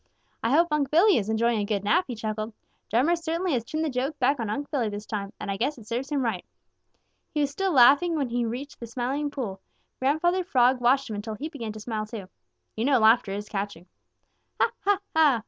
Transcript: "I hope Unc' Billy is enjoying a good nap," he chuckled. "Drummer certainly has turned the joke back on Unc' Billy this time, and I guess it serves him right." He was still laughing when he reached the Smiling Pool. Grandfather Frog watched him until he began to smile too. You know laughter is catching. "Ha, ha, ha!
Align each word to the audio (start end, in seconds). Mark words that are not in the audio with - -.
"I 0.41 0.49
hope 0.49 0.69
Unc' 0.71 0.89
Billy 0.89 1.17
is 1.17 1.29
enjoying 1.29 1.59
a 1.59 1.63
good 1.63 1.83
nap," 1.83 2.05
he 2.07 2.15
chuckled. 2.15 2.53
"Drummer 2.89 3.15
certainly 3.15 3.53
has 3.53 3.63
turned 3.63 3.85
the 3.85 3.89
joke 3.91 4.17
back 4.17 4.39
on 4.39 4.49
Unc' 4.49 4.71
Billy 4.71 4.89
this 4.89 5.05
time, 5.05 5.31
and 5.39 5.51
I 5.51 5.57
guess 5.57 5.77
it 5.77 5.85
serves 5.85 6.09
him 6.11 6.23
right." 6.25 6.43
He 7.35 7.41
was 7.41 7.51
still 7.51 7.71
laughing 7.71 8.15
when 8.15 8.29
he 8.29 8.43
reached 8.43 8.79
the 8.79 8.87
Smiling 8.87 9.29
Pool. 9.29 9.61
Grandfather 9.99 10.43
Frog 10.43 10.81
watched 10.81 11.07
him 11.07 11.15
until 11.15 11.35
he 11.35 11.49
began 11.49 11.71
to 11.73 11.79
smile 11.79 12.07
too. 12.07 12.27
You 12.75 12.85
know 12.85 12.97
laughter 12.97 13.31
is 13.31 13.47
catching. 13.47 13.85
"Ha, 14.59 14.71
ha, 14.83 14.99
ha! 15.15 15.39